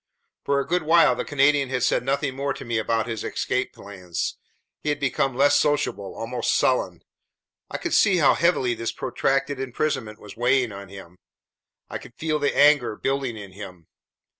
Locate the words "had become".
4.89-5.37